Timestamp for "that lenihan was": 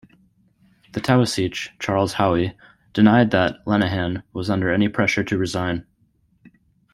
3.29-4.49